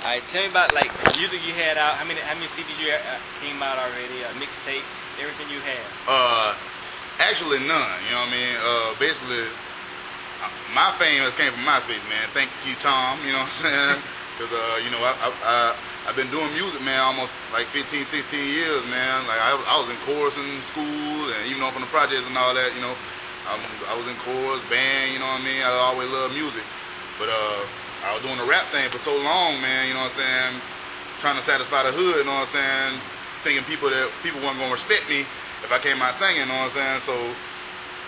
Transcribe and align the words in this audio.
All 0.00 0.08
right, 0.08 0.26
tell 0.28 0.40
me 0.40 0.48
about 0.48 0.72
like 0.72 0.88
music 1.20 1.44
you 1.44 1.52
had 1.52 1.76
out. 1.76 1.92
How 2.00 2.08
many 2.08 2.20
how 2.24 2.32
many 2.32 2.48
CDs 2.48 2.80
you 2.80 2.88
uh, 2.88 3.20
came 3.44 3.60
out 3.60 3.76
already? 3.76 4.24
Uh, 4.24 4.32
mixtapes, 4.40 5.12
everything 5.20 5.52
you 5.52 5.60
had. 5.60 5.84
Uh, 6.08 6.56
actually 7.20 7.60
none. 7.68 8.00
You 8.08 8.16
know 8.16 8.24
what 8.24 8.32
I 8.32 8.40
mean? 8.40 8.56
Uh, 8.56 8.96
basically, 8.96 9.44
uh, 9.44 10.48
my 10.72 10.96
fame 10.96 11.20
has 11.20 11.36
came 11.36 11.52
from 11.52 11.68
MySpace, 11.68 12.00
man. 12.08 12.24
Thank 12.32 12.48
you, 12.64 12.80
Tom. 12.80 13.20
You 13.28 13.36
know 13.36 13.44
what 13.44 13.52
I'm 13.52 13.60
saying? 13.60 14.00
Because 14.40 14.56
uh, 14.56 14.80
you 14.80 14.88
know, 14.88 15.04
I, 15.04 15.12
I, 15.20 15.28
I 15.44 15.54
I've 16.08 16.16
been 16.16 16.32
doing 16.32 16.48
music, 16.56 16.80
man, 16.80 16.96
almost 16.96 17.28
like 17.52 17.68
15, 17.68 18.08
16 18.08 18.40
years, 18.40 18.80
man. 18.88 19.28
Like 19.28 19.36
I, 19.36 19.52
I 19.52 19.76
was 19.76 19.92
in 19.92 20.00
chorus 20.08 20.40
in 20.40 20.48
school, 20.64 21.28
and 21.28 21.44
even 21.44 21.60
on 21.60 21.76
the 21.76 21.84
projects 21.92 22.24
and 22.24 22.40
all 22.40 22.56
that. 22.56 22.72
You 22.72 22.80
know, 22.80 22.96
um, 23.52 23.60
I 23.84 23.92
was 24.00 24.08
in 24.08 24.16
chorus, 24.24 24.64
band. 24.72 25.12
You 25.12 25.20
know 25.20 25.28
what 25.28 25.44
I 25.44 25.44
mean? 25.44 25.60
I 25.60 25.68
always 25.92 26.08
loved 26.08 26.32
music, 26.32 26.64
but 27.20 27.28
uh, 27.28 27.60
I 28.04 28.14
was 28.14 28.22
doing 28.22 28.38
the 28.38 28.44
rap 28.44 28.68
thing 28.72 28.88
for 28.90 28.98
so 28.98 29.16
long, 29.16 29.60
man. 29.60 29.88
You 29.88 29.94
know 29.94 30.08
what 30.08 30.16
I'm 30.16 30.24
saying? 30.24 30.60
Trying 31.20 31.36
to 31.36 31.42
satisfy 31.42 31.84
the 31.84 31.92
hood. 31.92 32.24
You 32.24 32.24
know 32.24 32.40
what 32.40 32.48
I'm 32.48 32.54
saying? 32.54 33.00
Thinking 33.44 33.64
people 33.64 33.90
that 33.90 34.08
people 34.22 34.40
weren't 34.40 34.58
gonna 34.58 34.72
respect 34.72 35.08
me 35.08 35.20
if 35.62 35.70
I 35.72 35.78
came 35.78 36.00
out 36.00 36.14
singing. 36.14 36.44
You 36.44 36.46
know 36.46 36.64
what 36.64 36.76
I'm 36.76 37.00
saying? 37.00 37.00
So 37.00 37.14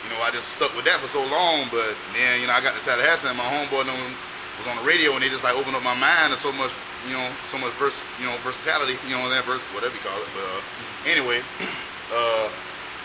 you 0.02 0.10
know, 0.10 0.20
I 0.22 0.30
just 0.30 0.48
stuck 0.58 0.74
with 0.74 0.84
that 0.84 1.00
for 1.00 1.08
so 1.08 1.22
long. 1.26 1.68
But 1.70 1.94
then, 2.14 2.40
you 2.40 2.46
know, 2.46 2.54
I 2.54 2.60
got 2.60 2.74
to 2.74 2.82
Tallahassee, 2.82 3.28
and 3.28 3.38
my 3.38 3.46
homeboy 3.46 3.86
was 3.86 4.66
on 4.66 4.76
the 4.76 4.86
radio, 4.86 5.14
and 5.14 5.22
they 5.22 5.28
just 5.28 5.44
like 5.44 5.54
opened 5.54 5.76
up 5.76 5.82
my 5.82 5.94
mind 5.94 6.34
to 6.34 6.38
so 6.38 6.50
much, 6.52 6.72
you 7.06 7.14
know, 7.14 7.30
so 7.50 7.58
much 7.58 7.72
vers- 7.78 8.02
you 8.18 8.26
know, 8.26 8.36
versatility, 8.42 8.98
you 9.06 9.14
know, 9.14 9.28
that 9.30 9.44
vers- 9.44 9.62
whatever 9.74 9.94
you 9.94 10.02
call 10.02 10.18
it. 10.18 10.28
But 10.34 10.44
uh, 10.44 10.60
anyway, 11.06 11.42
uh, 12.12 12.50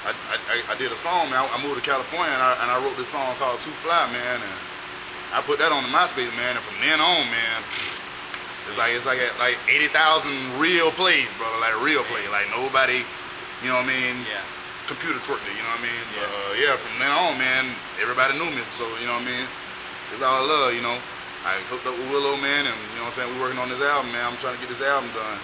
I, 0.06 0.12
I, 0.50 0.74
I 0.74 0.76
did 0.76 0.92
a 0.92 0.98
song, 0.98 1.30
man. 1.30 1.46
I 1.52 1.62
moved 1.62 1.78
to 1.78 1.86
California, 1.86 2.34
and 2.34 2.42
I, 2.42 2.52
and 2.66 2.72
I 2.72 2.82
wrote 2.82 2.98
this 2.98 3.10
song 3.10 3.36
called 3.38 3.62
"Too 3.62 3.76
Fly," 3.86 4.10
man, 4.12 4.42
and 4.42 4.58
I 5.34 5.42
put 5.42 5.60
that 5.60 5.72
on 5.72 5.84
the 5.84 5.90
MySpace, 5.90 6.32
man. 6.36 6.56
And 6.56 6.64
from 6.64 6.80
then 6.80 7.00
on, 7.00 7.28
man, 7.28 7.60
it's 8.70 8.78
like 8.78 8.94
it's 8.96 9.06
like 9.06 9.20
at 9.20 9.38
like 9.40 9.60
eighty 9.68 9.88
thousand 9.88 10.36
real 10.60 10.92
plays, 10.92 11.28
brother, 11.38 11.60
like 11.60 11.76
real 11.82 12.04
play, 12.06 12.28
like 12.30 12.48
nobody, 12.50 13.04
you 13.64 13.68
know 13.68 13.80
what 13.80 13.92
I 13.92 13.94
mean? 13.94 14.16
Yeah. 14.24 14.44
computer 14.88 15.20
twerked 15.20 15.44
it, 15.52 15.54
you 15.54 15.64
know 15.68 15.76
what 15.76 15.84
I 15.84 15.92
mean? 15.92 16.04
Yeah. 16.16 16.24
But, 16.24 16.30
uh, 16.32 16.54
yeah, 16.56 16.74
from 16.80 16.96
then 16.98 17.12
on, 17.12 17.38
man, 17.38 17.68
everybody 18.00 18.40
knew 18.40 18.48
me. 18.50 18.64
So, 18.80 18.88
you 18.98 19.06
know 19.06 19.20
what 19.20 19.28
I 19.28 19.32
mean? 19.36 19.46
It's 20.16 20.24
all 20.24 20.48
love, 20.48 20.74
you 20.74 20.82
know. 20.82 20.96
I 21.44 21.60
hooked 21.68 21.86
up 21.86 21.96
with 21.96 22.08
Willow, 22.10 22.40
man, 22.40 22.66
and, 22.66 22.76
you 22.96 23.04
know 23.04 23.08
what 23.08 23.16
I'm 23.16 23.28
saying? 23.28 23.30
We're 23.36 23.52
working 23.52 23.60
on 23.60 23.70
this 23.70 23.84
album, 23.84 24.12
man. 24.16 24.24
I'm 24.26 24.40
trying 24.40 24.56
to 24.56 24.62
get 24.64 24.72
this 24.72 24.82
album 24.82 25.12
done. 25.12 25.40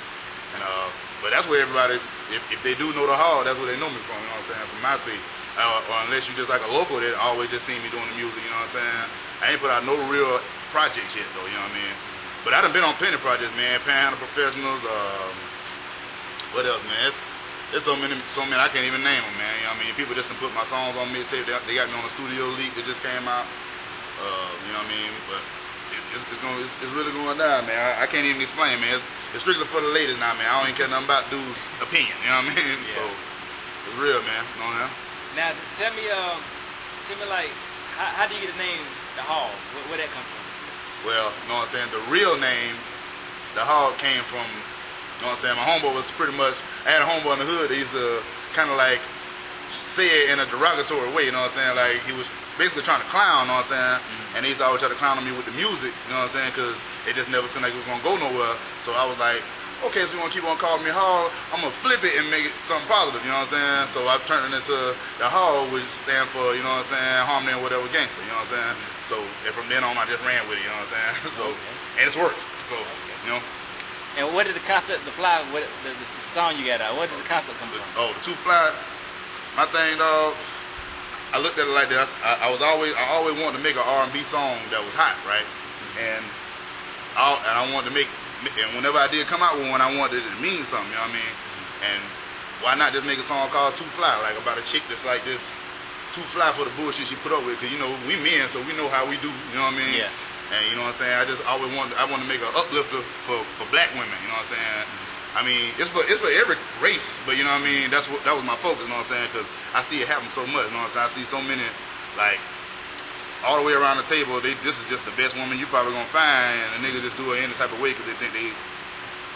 And, 0.56 0.64
uh, 0.64 0.88
but 1.22 1.32
that's 1.36 1.48
where 1.48 1.60
everybody, 1.62 2.00
if, 2.32 2.42
if 2.52 2.60
they 2.64 2.74
do 2.76 2.92
know 2.96 3.06
the 3.08 3.16
Hawg, 3.16 3.46
that's 3.46 3.60
where 3.60 3.68
they 3.68 3.80
know 3.80 3.92
me 3.92 4.00
from, 4.08 4.20
you 4.20 4.28
know 4.32 4.40
what 4.40 4.48
I'm 4.48 4.52
saying? 4.52 4.68
From 4.72 4.82
MySpace. 4.84 5.24
Uh, 5.54 5.86
or 5.86 5.98
unless 6.10 6.26
you 6.26 6.34
just 6.34 6.50
like 6.50 6.66
a 6.66 6.72
local 6.74 6.98
that 6.98 7.14
always 7.22 7.50
just 7.54 7.70
seen 7.70 7.78
me 7.86 7.90
doing 7.94 8.10
the 8.10 8.18
music, 8.18 8.42
you 8.42 8.50
know 8.50 8.58
what 8.66 8.74
I'm 8.74 8.82
saying? 8.82 9.06
I 9.38 9.54
ain't 9.54 9.62
put 9.62 9.70
out 9.70 9.86
no 9.86 9.94
real 10.10 10.42
projects 10.74 11.14
yet, 11.14 11.30
though, 11.38 11.46
you 11.46 11.54
know 11.54 11.62
what 11.62 11.78
I 11.78 11.82
mean? 11.86 11.96
But 12.42 12.58
I 12.58 12.66
done 12.66 12.74
been 12.74 12.84
on 12.84 12.98
plenty 12.98 13.16
of 13.16 13.24
projects, 13.24 13.54
man. 13.54 13.78
Panhandle 13.86 14.18
Professionals, 14.18 14.82
um, 14.82 15.34
what 16.58 16.66
else, 16.66 16.82
man? 16.90 16.98
It's, 17.06 17.22
there's 17.70 17.86
so 17.86 17.94
many, 17.94 18.18
so 18.34 18.42
many 18.46 18.58
I 18.58 18.70
can't 18.70 18.86
even 18.86 19.06
name 19.06 19.22
them, 19.22 19.36
man. 19.38 19.54
You 19.62 19.70
know 19.70 19.78
what 19.78 19.82
I 19.82 19.90
mean? 19.90 19.94
People 19.98 20.14
just 20.18 20.30
done 20.34 20.42
put 20.42 20.54
my 20.54 20.66
songs 20.66 20.98
on 20.98 21.10
mixtape. 21.14 21.46
They, 21.46 21.54
they 21.70 21.78
got 21.78 21.90
me 21.90 21.98
on 21.98 22.06
the 22.06 22.14
studio 22.14 22.50
leak 22.54 22.74
that 22.78 22.86
just 22.86 23.02
came 23.02 23.26
out. 23.26 23.46
Uh, 24.22 24.50
you 24.66 24.74
know 24.74 24.82
what 24.82 24.90
I 24.90 24.94
mean? 24.94 25.10
But 25.26 25.42
it, 25.94 26.02
it's, 26.14 26.26
it's, 26.34 26.42
going, 26.42 26.58
it's, 26.62 26.74
it's 26.82 26.94
really 26.94 27.14
going 27.14 27.38
down, 27.38 27.66
man. 27.66 27.78
I, 27.78 28.04
I 28.04 28.06
can't 28.10 28.26
even 28.26 28.42
explain, 28.42 28.78
man. 28.82 28.98
It's, 28.98 29.06
it's 29.34 29.42
strictly 29.42 29.66
for 29.66 29.82
the 29.82 29.90
ladies 29.90 30.18
now, 30.18 30.34
man. 30.38 30.46
I 30.50 30.62
don't 30.62 30.70
even 30.70 30.78
care 30.78 30.90
nothing 30.90 31.10
about 31.10 31.30
dudes' 31.34 31.62
opinion. 31.82 32.14
You 32.22 32.30
know 32.30 32.46
what 32.46 32.54
I 32.54 32.58
mean? 32.58 32.78
Yeah. 32.86 32.98
So 32.98 33.04
it's 33.06 33.98
real, 33.98 34.22
man. 34.26 34.42
You 34.42 34.60
know 34.62 34.70
what 34.70 34.86
I 34.86 34.90
mean? 34.90 35.03
Now, 35.36 35.50
tell 35.74 35.94
me, 35.98 36.06
um, 36.14 36.38
tell 37.10 37.18
me 37.18 37.26
like, 37.26 37.50
how, 37.98 38.22
how 38.22 38.26
do 38.30 38.36
you 38.38 38.42
get 38.42 38.54
the 38.54 38.62
name 38.62 38.86
the 39.18 39.26
Hawg? 39.26 39.50
Where, 39.74 39.84
where 39.90 39.98
that 39.98 40.10
come 40.14 40.22
from? 40.22 40.42
Well, 41.10 41.34
you 41.34 41.48
know 41.50 41.66
what 41.66 41.70
I'm 41.70 41.74
saying? 41.74 41.90
The 41.90 42.06
real 42.06 42.38
name, 42.38 42.78
the 43.58 43.66
Hawg 43.66 43.98
came 43.98 44.22
from, 44.30 44.46
you 44.46 45.26
know 45.26 45.34
what 45.34 45.42
I'm 45.42 45.44
saying? 45.44 45.58
My 45.58 45.66
homeboy 45.66 45.94
was 45.94 46.10
pretty 46.14 46.38
much, 46.38 46.54
I 46.86 46.94
had 46.94 47.02
a 47.02 47.10
homeboy 47.10 47.42
in 47.42 47.42
the 47.42 47.50
hood 47.50 47.74
used 47.74 47.92
to 47.98 48.22
kind 48.54 48.70
of 48.70 48.78
like 48.78 49.02
say 49.90 50.06
it 50.06 50.30
in 50.30 50.38
a 50.38 50.46
derogatory 50.48 51.10
way, 51.12 51.26
you 51.26 51.34
know 51.34 51.42
what 51.42 51.54
I'm 51.58 51.58
saying? 51.58 51.76
Like 51.76 52.06
he 52.06 52.14
was 52.14 52.30
basically 52.58 52.86
trying 52.86 53.02
to 53.02 53.10
clown, 53.10 53.50
you 53.50 53.58
know 53.58 53.58
what 53.58 53.74
I'm 53.74 53.74
saying? 53.74 54.00
And 54.38 54.46
he 54.46 54.54
used 54.54 54.62
to 54.62 54.70
always 54.70 54.86
try 54.86 54.90
to 54.90 54.98
clown 55.02 55.18
on 55.18 55.26
me 55.26 55.34
with 55.34 55.50
the 55.50 55.56
music, 55.58 55.92
you 55.92 56.14
know 56.14 56.22
what 56.22 56.30
I'm 56.30 56.38
saying? 56.38 56.54
Because 56.54 56.78
it 57.10 57.18
just 57.18 57.34
never 57.34 57.50
seemed 57.50 57.66
like 57.66 57.74
it 57.74 57.82
was 57.82 57.90
going 57.90 58.00
to 58.00 58.06
go 58.06 58.16
nowhere. 58.22 58.54
So 58.86 58.94
I 58.94 59.10
was 59.10 59.18
like, 59.18 59.42
okay, 59.86 60.06
so 60.06 60.14
you 60.16 60.20
want 60.20 60.32
to 60.32 60.40
keep 60.40 60.48
on 60.48 60.58
calling 60.58 60.84
me 60.84 60.92
Hog? 60.92 61.32
I'm 61.52 61.60
going 61.60 61.72
to 61.72 61.80
flip 61.84 62.04
it 62.04 62.16
and 62.16 62.30
make 62.32 62.48
it 62.48 62.56
something 62.64 62.88
positive, 62.88 63.20
you 63.24 63.32
know 63.32 63.44
what 63.44 63.52
I'm 63.52 63.88
saying? 63.88 63.96
So 63.96 64.08
I 64.08 64.18
turned 64.24 64.52
it 64.52 64.56
into 64.56 64.96
the 65.20 65.28
Hawg, 65.28 65.72
which 65.76 65.88
stand 65.92 66.30
for, 66.32 66.56
you 66.56 66.64
know 66.64 66.80
what 66.80 66.88
I'm 66.88 66.94
saying, 66.96 67.20
Harmony 67.28 67.54
and 67.60 67.64
whatever 67.64 67.86
gangster, 67.92 68.24
you 68.24 68.32
know 68.32 68.40
what 68.44 68.52
I'm 68.56 68.76
saying? 68.76 68.76
So 69.12 69.16
and 69.20 69.52
from 69.52 69.68
then 69.68 69.84
on, 69.84 70.00
I 70.00 70.08
just 70.08 70.24
ran 70.24 70.48
with 70.48 70.60
it, 70.60 70.64
you 70.64 70.72
know 70.72 70.80
what 70.80 70.88
I'm 70.88 70.96
saying? 70.96 71.36
so, 71.40 71.46
and 72.00 72.04
it's 72.08 72.18
worked. 72.18 72.40
So, 72.72 72.80
you 73.28 73.36
know, 73.36 73.42
And 74.16 74.32
where 74.32 74.48
did 74.48 74.56
the 74.56 74.64
concept, 74.64 75.04
the 75.04 75.12
fly, 75.12 75.44
what, 75.52 75.68
the, 75.84 75.92
the, 75.92 76.08
song 76.24 76.56
you 76.58 76.66
got 76.66 76.80
out, 76.80 76.96
where 76.96 77.08
did 77.08 77.20
the 77.20 77.28
concept 77.28 77.60
come 77.60 77.70
from? 77.70 77.84
oh, 78.00 78.16
the 78.16 78.22
Too 78.24 78.38
Fly, 78.40 78.72
my 79.60 79.68
thing, 79.68 80.00
dog. 80.00 80.34
I 81.34 81.42
looked 81.42 81.58
at 81.58 81.66
it 81.68 81.74
like 81.74 81.90
this. 81.90 82.14
I, 82.24 82.46
I 82.46 82.50
was 82.54 82.62
always, 82.62 82.94
I 82.94 83.10
always 83.10 83.34
wanted 83.34 83.58
to 83.58 83.64
make 83.64 83.76
an 83.76 83.82
R&B 83.82 84.22
song 84.22 84.62
that 84.70 84.80
was 84.80 84.94
hot, 84.94 85.18
right? 85.26 85.42
Mm-hmm. 85.42 86.00
And, 86.06 86.24
I, 87.18 87.26
and 87.42 87.56
I 87.58 87.74
wanted 87.74 87.90
to 87.90 87.96
make, 87.98 88.08
and 88.46 88.76
whenever 88.76 88.98
I 88.98 89.08
did 89.08 89.28
come 89.28 89.42
out 89.42 89.58
with 89.58 89.70
one, 89.70 89.82
I 89.82 89.96
wanted 89.96 90.24
it 90.24 90.28
to 90.28 90.38
mean 90.42 90.64
something. 90.64 90.90
You 90.92 91.00
know 91.00 91.08
what 91.08 91.16
I 91.16 91.20
mean? 91.20 91.34
And 91.88 92.02
why 92.64 92.76
not 92.76 92.94
just 92.94 93.06
make 93.06 93.20
a 93.20 93.26
song 93.26 93.50
called 93.50 93.76
Too 93.76 93.88
Fly, 93.96 94.22
like 94.24 94.40
about 94.40 94.58
a 94.58 94.64
chick 94.64 94.84
that's 94.88 95.04
like 95.04 95.24
this, 95.26 95.44
too 96.16 96.22
fly 96.22 96.54
for 96.54 96.64
the 96.64 96.72
bullshit 96.78 97.08
she 97.08 97.16
put 97.20 97.34
up 97.34 97.44
with? 97.44 97.60
Because 97.60 97.74
you 97.74 97.80
know 97.80 97.92
we 98.08 98.16
men, 98.16 98.48
so 98.50 98.62
we 98.64 98.72
know 98.78 98.88
how 98.88 99.04
we 99.04 99.18
do. 99.20 99.34
You 99.52 99.58
know 99.60 99.68
what 99.68 99.76
I 99.76 99.84
mean? 99.84 99.96
Yeah. 99.98 100.14
And 100.54 100.62
you 100.70 100.76
know 100.78 100.86
what 100.86 100.96
I'm 100.96 101.02
saying? 101.02 101.18
I 101.18 101.26
just 101.26 101.42
always 101.50 101.74
want 101.76 101.92
I 101.98 102.06
want 102.06 102.22
to 102.22 102.30
make 102.30 102.40
an 102.40 102.54
uplifter 102.54 103.02
for, 103.26 103.42
for 103.58 103.66
black 103.74 103.90
women. 103.98 104.14
You 104.22 104.30
know 104.30 104.40
what 104.40 104.48
I'm 104.48 104.56
saying? 104.56 104.86
I 105.34 105.42
mean, 105.42 105.74
it's 105.82 105.90
for 105.90 106.06
it's 106.06 106.22
for 106.22 106.30
every 106.30 106.56
race, 106.78 107.18
but 107.26 107.36
you 107.36 107.44
know 107.44 107.52
what 107.52 107.66
I 107.66 107.68
mean. 107.68 107.90
That's 107.90 108.06
what 108.06 108.24
that 108.24 108.36
was 108.38 108.46
my 108.46 108.56
focus. 108.56 108.86
You 108.86 108.94
know 108.94 109.02
what 109.02 109.10
I'm 109.10 109.18
saying? 109.18 109.28
Because 109.34 109.50
I 109.74 109.82
see 109.82 110.00
it 110.00 110.08
happen 110.08 110.30
so 110.30 110.46
much. 110.54 110.70
You 110.70 110.78
know 110.78 110.86
what 110.86 110.94
I'm 110.94 111.10
saying? 111.10 111.10
I 111.10 111.16
see 111.18 111.26
so 111.26 111.42
many, 111.42 111.66
like 112.16 112.38
all 113.44 113.60
the 113.60 113.66
way 113.66 113.74
around 113.74 113.98
the 113.98 114.08
table. 114.08 114.40
They 114.40 114.56
this 114.64 114.80
is 114.80 114.86
just 114.88 115.06
the 115.06 115.16
best 115.20 115.36
woman 115.36 115.60
you 115.60 115.68
probably 115.68 115.94
gonna 115.94 116.08
find, 116.10 116.56
and 116.64 116.70
the 116.76 116.80
nigga 116.88 117.04
just 117.04 117.18
do 117.18 117.34
it 117.34 117.44
any 117.44 117.54
type 117.54 117.72
of 117.72 117.80
way 117.80 117.92
because 117.92 118.08
they 118.08 118.16
think 118.16 118.34
they 118.34 118.50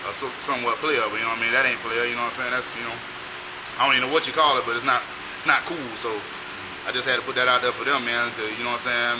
are 0.07 0.15
so, 0.15 0.31
somewhat 0.39 0.79
player. 0.79 1.03
But 1.11 1.19
you 1.19 1.27
know 1.27 1.35
what 1.35 1.39
I 1.39 1.43
mean? 1.43 1.53
That 1.53 1.67
ain't 1.67 1.79
player. 1.83 2.07
You 2.07 2.15
know 2.15 2.23
what 2.23 2.35
I'm 2.35 2.39
saying? 2.39 2.53
That's 2.55 2.69
you 2.79 2.87
know, 2.87 2.95
I 3.77 3.85
don't 3.85 3.95
even 3.99 4.07
know 4.07 4.13
what 4.13 4.25
you 4.25 4.33
call 4.33 4.57
it, 4.57 4.65
but 4.65 4.75
it's 4.75 4.87
not 4.87 5.03
it's 5.35 5.45
not 5.47 5.67
cool. 5.67 5.91
So 5.99 6.15
I 6.87 6.95
just 6.95 7.03
had 7.03 7.19
to 7.19 7.25
put 7.27 7.35
that 7.35 7.51
out 7.51 7.61
there 7.61 7.75
for 7.75 7.83
them, 7.83 8.07
man. 8.07 8.31
To, 8.39 8.43
you 8.47 8.63
know 8.63 8.71
what 8.71 8.87
I'm 8.87 9.19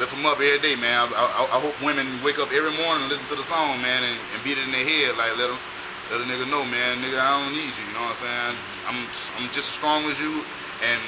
Lift 0.00 0.10
them 0.10 0.26
up 0.26 0.40
every 0.40 0.58
day, 0.58 0.74
man. 0.74 1.12
I, 1.12 1.14
I, 1.14 1.42
I 1.54 1.58
hope 1.62 1.76
women 1.78 2.08
wake 2.24 2.40
up 2.40 2.50
every 2.50 2.74
morning 2.74 3.06
and 3.06 3.12
listen 3.12 3.28
to 3.30 3.38
the 3.38 3.46
song, 3.46 3.78
man, 3.78 4.02
and, 4.02 4.18
and 4.34 4.40
beat 4.42 4.58
it 4.58 4.66
in 4.66 4.74
their 4.74 4.82
head. 4.82 5.14
Like, 5.14 5.38
let 5.38 5.46
them, 5.46 5.60
let 6.10 6.18
a 6.18 6.26
nigga 6.26 6.50
know, 6.50 6.66
man, 6.66 6.98
nigga, 6.98 7.14
I 7.14 7.38
don't 7.38 7.54
need 7.54 7.70
you. 7.70 7.84
You 7.86 7.94
know 7.94 8.10
what 8.10 8.18
I'm 8.18 8.24
saying? 8.26 8.56
I'm, 8.90 8.98
I'm 9.38 9.46
just 9.54 9.70
as 9.70 9.76
strong 9.78 10.02
as 10.10 10.18
you, 10.18 10.42
and 10.82 10.98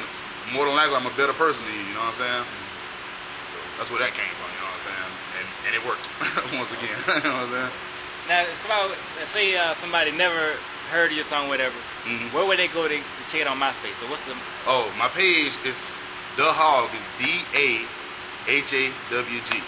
more 0.52 0.66
than 0.66 0.74
likely, 0.74 0.94
I'm 0.94 1.06
a 1.06 1.16
better 1.16 1.32
person 1.34 1.62
than 1.64 1.74
you. 1.74 1.86
You 1.90 1.94
know 1.94 2.06
what 2.06 2.14
I'm 2.14 2.22
saying? 2.22 2.44
So 2.46 3.56
that's 3.78 3.90
where 3.90 4.00
that 4.02 4.14
came 4.14 4.30
from. 4.38 4.48
You 4.54 4.60
know 4.62 4.70
what 4.70 4.78
I'm 4.78 4.86
saying? 4.90 5.12
And, 5.38 5.46
and 5.66 5.72
it 5.74 5.82
worked 5.86 6.06
once 6.60 6.70
again. 6.74 6.96
you 7.22 7.30
know 7.30 7.46
what 7.46 7.50
I'm 7.50 7.70
saying? 7.70 7.74
Now, 8.28 8.42
somebody, 8.58 8.94
say 9.24 9.56
uh, 9.56 9.74
somebody 9.74 10.10
never 10.10 10.54
heard 10.90 11.10
of 11.10 11.16
your 11.16 11.24
song, 11.24 11.48
whatever. 11.48 11.74
Mhm. 12.06 12.32
Where 12.32 12.46
would 12.46 12.58
they 12.58 12.66
go 12.68 12.86
to, 12.88 12.94
to 12.94 13.22
check 13.30 13.42
it 13.42 13.46
on 13.46 13.58
MySpace? 13.58 13.94
So 14.02 14.06
what's 14.10 14.24
the? 14.26 14.34
Oh, 14.66 14.90
my 14.98 15.08
page 15.08 15.54
is 15.64 15.78
the 16.36 16.46
Hawg 16.50 16.90
is 16.94 17.06
D 17.22 17.30
A 17.54 17.86
H 18.50 18.70
A 18.74 18.90
W 19.14 19.40
G. 19.50 19.58
You 19.58 19.62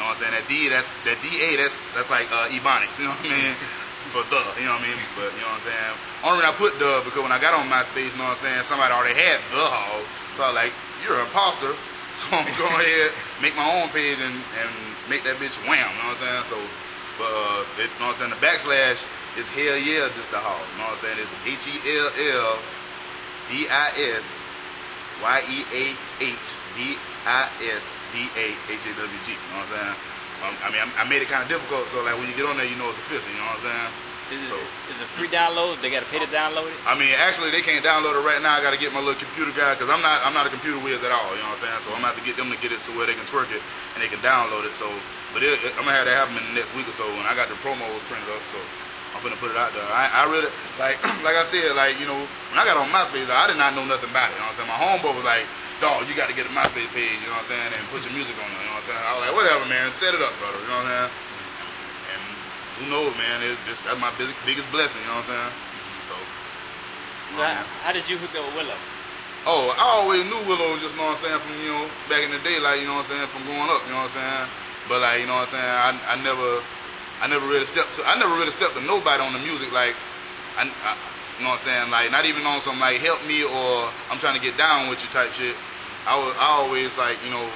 know 0.00 0.08
what 0.08 0.16
I'm 0.16 0.20
saying? 0.20 0.32
That 0.32 0.44
D, 0.48 0.68
that's 0.68 0.96
that 1.08 1.16
D 1.24 1.28
A, 1.52 1.56
that's 1.56 1.76
that's 1.94 2.08
like 2.10 2.28
uh, 2.32 2.48
Ebonics. 2.48 2.98
You 3.00 3.06
know 3.08 3.16
what 3.16 3.24
I 3.24 3.32
mean? 3.32 3.56
For 4.12 4.20
the, 4.28 4.44
you 4.60 4.68
know 4.68 4.76
what 4.76 4.84
I 4.84 4.92
mean? 4.92 5.00
But 5.16 5.32
you 5.32 5.40
know 5.40 5.56
what 5.56 5.64
I'm 5.64 5.72
saying? 5.72 5.94
Only 6.20 6.44
reason 6.44 6.52
I 6.52 6.56
put 6.60 6.76
the 6.76 7.00
because 7.00 7.24
when 7.24 7.32
I 7.32 7.40
got 7.40 7.56
on 7.56 7.64
MySpace, 7.72 8.12
you 8.12 8.20
know 8.20 8.28
what 8.28 8.36
I'm 8.36 8.44
saying? 8.44 8.62
Somebody 8.68 8.92
already 8.92 9.16
had 9.16 9.40
the 9.48 9.64
Hawg, 9.64 10.04
so 10.36 10.44
I 10.44 10.52
was 10.52 10.56
like, 10.60 10.72
you're 11.00 11.16
an 11.16 11.24
imposter. 11.24 11.72
So 12.12 12.28
I'm 12.36 12.44
gonna 12.44 12.58
go 12.60 12.68
ahead, 12.68 13.16
make 13.40 13.56
my 13.56 13.64
own 13.64 13.88
page 13.88 14.20
and 14.20 14.36
and 14.36 14.70
make 15.08 15.24
that 15.24 15.40
bitch 15.40 15.56
wham. 15.64 15.80
You 15.80 15.96
know 16.04 16.12
what 16.12 16.20
I'm 16.20 16.44
saying? 16.44 16.44
So, 16.44 16.60
but 17.16 17.32
uh, 17.32 17.64
it, 17.80 17.88
you 17.88 17.96
know 17.96 18.12
what 18.12 18.20
I'm 18.20 18.28
saying? 18.28 18.36
The 18.36 18.40
backslash 18.44 19.00
is 19.40 19.48
hell 19.48 19.80
yeah, 19.80 20.12
this 20.12 20.28
the 20.28 20.36
Hawg. 20.36 20.60
You 20.60 20.76
know 20.76 20.92
what 20.92 21.00
I'm 21.00 21.08
saying? 21.08 21.16
It's 21.24 21.32
H 21.48 21.64
E 21.72 21.76
L 21.88 22.12
L 22.12 22.60
D 23.48 23.64
I 23.64 23.88
S 24.20 24.28
Y 25.24 25.36
E 25.56 25.58
A 25.72 25.84
H 26.36 26.48
D 26.76 27.00
I 27.24 27.48
S 27.64 27.84
D 28.12 28.28
A 28.36 28.46
H 28.68 28.84
A 28.84 28.92
W 28.92 29.20
G. 29.24 29.32
You 29.32 29.40
know 29.56 29.64
what 29.64 29.72
I'm 29.72 29.96
saying? 29.96 30.11
I 30.42 30.68
mean, 30.74 30.82
I, 30.98 31.06
made 31.06 31.22
it 31.22 31.30
kind 31.30 31.42
of 31.42 31.48
difficult, 31.48 31.86
so 31.86 32.02
like 32.02 32.18
when 32.18 32.26
you 32.26 32.34
get 32.34 32.46
on 32.46 32.58
there, 32.58 32.66
you 32.66 32.74
know 32.74 32.90
it's 32.90 32.98
official. 32.98 33.30
You 33.30 33.38
know 33.38 33.46
what 33.54 33.62
I'm 33.62 33.70
saying? 33.70 33.90
Is 34.32 34.38
it, 34.42 34.48
So, 34.48 34.58
is 34.90 34.98
it 35.02 35.08
free 35.12 35.28
download? 35.28 35.78
They 35.84 35.90
got 35.92 36.02
to 36.02 36.10
pay 36.10 36.18
to 36.18 36.30
download 36.32 36.66
it. 36.66 36.78
I 36.88 36.96
mean, 36.96 37.12
actually, 37.14 37.52
they 37.52 37.60
can't 37.60 37.84
download 37.84 38.16
it 38.16 38.24
right 38.24 38.40
now. 38.40 38.56
I 38.56 38.62
got 38.64 38.72
to 38.72 38.80
get 38.80 38.90
my 38.90 39.02
little 39.02 39.18
computer 39.20 39.52
guy 39.52 39.76
because 39.76 39.92
I'm 39.92 40.00
not 40.00 40.24
I'm 40.24 40.32
not 40.32 40.46
a 40.46 40.52
computer 40.52 40.80
whiz 40.80 41.04
at 41.04 41.12
all. 41.12 41.36
You 41.36 41.44
know 41.44 41.52
what 41.52 41.62
I'm 41.62 41.68
saying? 41.68 41.80
So 41.84 41.92
I'm 41.92 42.02
gonna 42.02 42.16
have 42.16 42.18
to 42.18 42.26
get 42.26 42.40
them 42.40 42.48
to 42.50 42.58
get 42.58 42.72
it 42.72 42.80
to 42.88 42.90
where 42.96 43.06
they 43.06 43.14
can 43.14 43.28
twerk 43.28 43.52
it 43.52 43.60
and 43.94 43.98
they 44.00 44.08
can 44.08 44.24
download 44.24 44.64
it. 44.64 44.72
So, 44.72 44.88
but 45.36 45.44
it, 45.44 45.60
I'm 45.76 45.84
gonna 45.84 45.94
have 45.94 46.08
that 46.08 46.16
happen 46.16 46.40
in 46.40 46.44
the 46.50 46.56
next 46.58 46.72
week 46.74 46.88
or 46.88 46.96
so 46.96 47.06
when 47.12 47.28
I 47.28 47.36
got 47.36 47.52
the 47.52 47.58
promos 47.60 48.02
printed 48.10 48.28
up. 48.32 48.42
So. 48.48 48.58
I'm 49.12 49.20
gonna 49.20 49.36
put 49.36 49.52
it 49.52 49.60
out 49.60 49.76
there. 49.76 49.84
I, 49.84 50.24
I 50.24 50.32
really 50.32 50.48
like, 50.80 50.96
like 51.22 51.36
I 51.36 51.44
said, 51.44 51.76
like 51.76 52.00
you 52.00 52.08
know, 52.08 52.16
when 52.16 52.56
I 52.56 52.64
got 52.64 52.80
on 52.80 52.88
MySpace, 52.88 53.28
I 53.28 53.46
did 53.46 53.60
not 53.60 53.76
know 53.76 53.84
nothing 53.84 54.08
about 54.08 54.32
it. 54.32 54.40
You 54.40 54.40
know 54.40 54.48
what 54.48 54.56
I'm 54.56 54.64
saying? 54.64 54.72
My 54.72 54.80
homeboy 54.80 55.12
was 55.20 55.24
like, 55.28 55.44
"Dog, 55.82 56.06
you 56.06 56.14
got 56.14 56.30
to 56.30 56.36
get 56.38 56.46
a 56.46 56.54
MySpace 56.54 56.94
page." 56.94 57.18
You 57.18 57.26
know 57.26 57.42
what 57.42 57.50
I'm 57.50 57.52
saying? 57.52 57.70
And 57.74 57.82
put 57.90 58.06
your 58.06 58.14
music 58.14 58.38
on 58.38 58.46
there. 58.46 58.62
You 58.62 58.70
know 58.70 58.78
what 58.78 58.86
I'm 58.86 58.94
saying? 58.94 59.02
I 59.02 59.10
was 59.18 59.22
like, 59.26 59.34
"Whatever, 59.34 59.64
man. 59.66 59.90
Set 59.90 60.14
it 60.14 60.22
up, 60.22 60.32
brother." 60.38 60.62
You 60.62 60.70
know 60.70 60.78
what 60.80 60.86
I'm 60.86 61.10
saying? 61.10 61.10
And 62.14 62.22
who 62.78 62.82
knows, 62.88 63.12
man? 63.18 63.42
It, 63.42 63.58
it's, 63.66 63.82
that's 63.82 63.98
my 63.98 64.14
big, 64.14 64.30
biggest 64.46 64.70
blessing. 64.70 65.02
You 65.02 65.10
know 65.10 65.18
what 65.18 65.26
I'm 65.26 65.50
saying? 65.50 65.52
So. 66.06 66.14
So 67.34 67.42
how, 67.42 67.58
um, 67.58 67.66
how 67.82 67.92
did 67.92 68.06
you 68.06 68.16
hook 68.22 68.32
up 68.38 68.46
with 68.46 68.62
Willow? 68.62 68.78
Oh, 69.42 69.74
I 69.74 69.98
always 69.98 70.22
knew 70.30 70.38
Willow, 70.46 70.78
just 70.78 70.94
know 70.94 71.10
what 71.10 71.18
I'm 71.18 71.22
saying, 71.26 71.40
from, 71.42 71.58
you 71.66 71.74
know, 71.74 71.90
back 72.06 72.22
in 72.22 72.30
the 72.30 72.38
day, 72.46 72.62
like, 72.62 72.78
you 72.78 72.86
know 72.86 73.02
what 73.02 73.10
I'm 73.10 73.26
saying, 73.26 73.26
from 73.26 73.42
growing 73.42 73.66
up, 73.74 73.82
you 73.82 73.90
know 73.90 74.06
what 74.06 74.14
I'm 74.14 74.22
saying? 74.22 74.46
But, 74.86 75.02
like, 75.02 75.18
you 75.18 75.26
know 75.26 75.42
what 75.42 75.50
I'm 75.50 75.58
saying, 75.58 75.66
I, 75.66 75.90
I 75.98 76.14
never, 76.22 76.62
I 77.18 77.26
never 77.26 77.42
really 77.50 77.66
stepped 77.66 77.98
to, 77.98 78.06
I 78.06 78.14
never 78.22 78.38
really 78.38 78.54
stepped 78.54 78.78
to 78.78 78.82
nobody 78.86 79.18
on 79.18 79.34
the 79.34 79.42
music, 79.42 79.74
like, 79.74 79.98
I, 80.54 80.70
I 80.70 80.94
you 81.42 81.42
know 81.42 81.58
what 81.58 81.66
I'm 81.66 81.66
saying, 81.66 81.90
like, 81.90 82.14
not 82.14 82.22
even 82.22 82.46
on 82.46 82.62
some, 82.62 82.78
like, 82.78 83.02
help 83.02 83.18
me 83.26 83.42
or 83.42 83.90
I'm 84.14 84.22
trying 84.22 84.38
to 84.38 84.44
get 84.44 84.54
down 84.54 84.86
with 84.86 85.02
you 85.02 85.10
type 85.10 85.34
shit. 85.34 85.58
I 86.06 86.18
was, 86.18 86.34
I 86.38 86.48
always, 86.58 86.98
like, 86.98 87.18
you 87.24 87.30
know, 87.30 87.46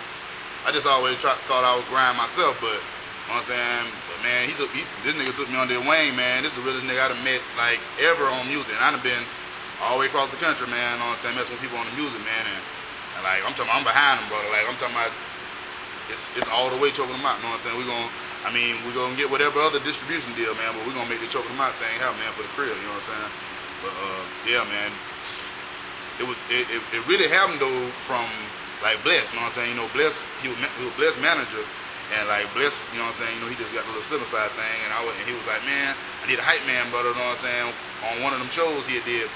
I 0.66 0.70
just 0.70 0.86
always 0.86 1.18
try, 1.18 1.34
thought 1.50 1.66
I 1.66 1.74
was 1.74 1.86
grind 1.90 2.16
myself, 2.18 2.58
but, 2.62 2.78
you 2.78 3.34
know 3.34 3.42
what 3.42 3.50
I'm 3.50 3.50
saying, 3.50 3.86
but, 4.06 4.18
man, 4.22 4.46
he, 4.46 4.54
took, 4.54 4.70
he 4.70 4.86
this 5.02 5.18
nigga 5.18 5.34
took 5.34 5.50
me 5.50 5.58
under 5.58 5.74
the 5.74 5.82
wing, 5.82 6.14
man. 6.14 6.46
This 6.46 6.54
is 6.54 6.58
the 6.58 6.66
realest 6.66 6.86
nigga 6.86 7.10
I've 7.10 7.18
met, 7.26 7.42
like, 7.58 7.82
ever 7.98 8.30
on 8.30 8.46
music. 8.46 8.74
And 8.78 8.82
I've 8.82 9.02
been, 9.02 9.26
all 9.82 9.98
the 9.98 10.06
way 10.06 10.08
across 10.08 10.30
the 10.30 10.40
country, 10.40 10.70
man. 10.70 10.96
You 10.96 11.02
know 11.02 11.12
what 11.12 11.18
I'm 11.18 11.22
saying? 11.22 11.36
Messing 11.36 11.58
with 11.58 11.62
people 11.62 11.76
on 11.76 11.86
the 11.90 11.96
music, 11.98 12.22
man. 12.22 12.44
And, 12.46 12.62
and 13.18 13.22
like, 13.26 13.42
I'm 13.44 13.52
talking, 13.52 13.72
I'm 13.74 13.84
behind 13.84 14.22
them, 14.22 14.26
brother. 14.30 14.48
Like, 14.48 14.64
I'm 14.64 14.78
talking 14.78 14.96
about, 14.96 15.12
it's, 16.08 16.24
it's 16.38 16.48
all 16.48 16.70
the 16.70 16.78
way 16.78 16.94
choking 16.94 17.18
them 17.18 17.26
out. 17.26 17.42
You 17.42 17.50
know 17.50 17.58
what 17.58 17.60
I'm 17.60 17.66
saying? 17.66 17.76
We're 17.76 17.90
going, 17.90 18.08
to 18.08 18.14
I 18.46 18.54
mean, 18.54 18.78
we're 18.86 18.94
going 18.94 19.10
to 19.10 19.18
get 19.18 19.26
whatever 19.26 19.58
other 19.58 19.82
distribution 19.82 20.30
deal, 20.38 20.54
man, 20.54 20.70
but 20.70 20.86
we're 20.86 20.94
going 20.94 21.10
to 21.10 21.12
make 21.12 21.18
the 21.18 21.26
choking 21.26 21.50
them 21.50 21.58
out 21.58 21.74
thing 21.82 21.90
happen, 21.98 22.14
man, 22.22 22.30
for 22.38 22.46
the 22.46 22.52
crib. 22.54 22.72
You 22.78 22.86
know 22.86 22.94
what 22.94 23.10
I'm 23.10 23.18
saying? 23.18 23.32
But, 23.82 23.94
uh, 23.98 24.22
yeah, 24.46 24.62
man. 24.70 24.94
It 26.18 26.26
was, 26.26 26.36
it, 26.48 26.64
it, 26.72 26.82
it 26.96 27.02
really 27.06 27.28
happened, 27.28 27.60
though, 27.60 27.88
from, 28.08 28.24
like, 28.82 28.96
Bless. 29.04 29.32
You 29.32 29.40
know 29.40 29.46
what 29.48 29.56
I'm 29.56 29.58
saying? 29.60 29.70
You 29.74 29.78
know, 29.80 29.88
Bless, 29.92 30.16
he 30.40 30.48
was, 30.48 30.56
he 30.78 30.84
was 30.84 30.94
Bless 30.96 31.14
manager. 31.20 31.64
And 32.14 32.30
like 32.30 32.46
Bless, 32.54 32.86
you 32.94 33.02
know 33.02 33.10
what 33.10 33.18
I'm 33.18 33.26
saying, 33.26 33.34
you 33.34 33.42
know, 33.42 33.50
he 33.50 33.58
just 33.58 33.74
got 33.74 33.82
the 33.82 33.90
little 33.90 34.06
slip 34.06 34.22
side 34.30 34.54
thing 34.54 34.78
and 34.86 34.94
I 34.94 35.02
was, 35.02 35.10
and 35.18 35.26
he 35.26 35.34
was 35.34 35.42
like, 35.42 35.58
Man, 35.66 35.90
I 35.90 36.30
need 36.30 36.38
a 36.38 36.46
hype 36.46 36.62
man, 36.62 36.86
brother, 36.94 37.10
you 37.10 37.18
know 37.18 37.34
what 37.34 37.42
I'm 37.42 37.50
saying? 37.50 37.66
On 38.06 38.22
one 38.22 38.30
of 38.30 38.38
them 38.38 38.46
shows 38.46 38.86
he 38.86 39.02
did. 39.02 39.26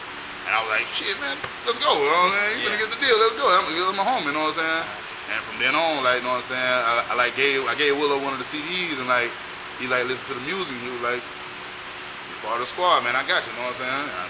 And 0.46 0.54
I 0.54 0.62
was 0.62 0.70
like, 0.70 0.86
shit, 0.94 1.18
man, 1.18 1.34
let's 1.66 1.82
go. 1.82 1.98
You 1.98 2.06
know 2.06 2.30
what 2.30 2.30
I'm 2.30 2.38
saying? 2.38 2.54
You 2.62 2.70
Yeah. 2.70 2.78
gonna 2.78 2.82
get 2.86 2.90
the 2.94 3.00
deal. 3.02 3.18
Let's 3.18 3.34
go. 3.42 3.46
I'm 3.50 3.66
gonna 3.74 3.90
my 3.98 4.06
home. 4.06 4.22
You 4.22 4.38
know 4.38 4.46
what 4.46 4.54
I'm 4.54 4.62
saying? 4.62 4.86
And 5.34 5.40
from 5.42 5.56
then 5.58 5.74
on, 5.74 6.06
like, 6.06 6.22
you 6.22 6.30
know 6.30 6.38
what 6.38 6.46
I'm 6.46 6.54
saying? 6.54 6.62
I, 6.62 7.10
I 7.10 7.14
like 7.18 7.34
gave 7.34 7.58
I 7.66 7.74
gave 7.74 7.98
Willow 7.98 8.22
one 8.22 8.32
of 8.32 8.40
the 8.40 8.46
CDs, 8.46 9.02
and 9.02 9.10
like 9.10 9.34
he 9.82 9.90
like 9.90 10.06
listened 10.06 10.30
to 10.30 10.38
the 10.38 10.46
music. 10.46 10.70
And 10.70 10.82
he 10.86 10.90
was 10.94 11.02
like, 11.02 11.20
"You 11.26 12.34
part 12.46 12.62
of 12.62 12.66
the 12.66 12.70
squad, 12.70 13.02
man. 13.02 13.18
I 13.18 13.26
got 13.26 13.42
you." 13.44 13.50
You 13.50 13.58
know 13.60 13.66
what 13.68 13.82
I'm 13.82 13.82
saying? 13.82 14.06
I, 14.14 14.22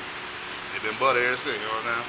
they 0.72 0.80
been 0.88 0.96
butter 0.98 1.20
ever 1.24 1.36
since. 1.36 1.60
You 1.60 1.68
know 1.68 1.76
what 1.76 1.84
I'm 1.92 2.00
saying? 2.04 2.08